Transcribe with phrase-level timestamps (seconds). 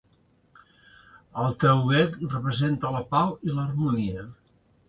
[1.43, 4.27] El Taegeuk representa la pau i l'harmonia.